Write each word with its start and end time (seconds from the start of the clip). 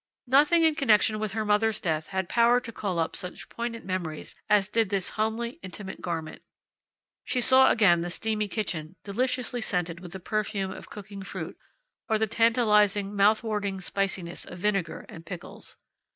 Nothing 0.25 0.63
in 0.63 0.73
connection 0.73 1.19
with 1.19 1.33
her 1.33 1.45
mother's 1.45 1.79
death 1.79 2.07
had 2.07 2.27
power 2.27 2.59
to 2.59 2.71
call 2.71 2.97
up 2.97 3.15
such 3.15 3.47
poignant 3.49 3.85
memories 3.85 4.33
as 4.49 4.67
did 4.67 4.89
this 4.89 5.09
homely, 5.09 5.59
intimate 5.61 6.01
garment. 6.01 6.41
She 7.23 7.39
saw 7.39 7.69
again 7.69 8.01
the 8.01 8.09
steamy 8.09 8.47
kitchen, 8.47 8.95
deliciously 9.03 9.61
scented 9.61 9.99
with 9.99 10.13
the 10.13 10.19
perfume 10.19 10.71
of 10.71 10.89
cooking 10.89 11.21
fruit, 11.21 11.55
or 12.09 12.17
the 12.17 12.25
tantalizing, 12.25 13.15
mouth 13.15 13.43
watering 13.43 13.79
spiciness 13.79 14.43
of 14.43 14.57
vinegar 14.57 15.05
and 15.07 15.23
pickles. 15.23 15.77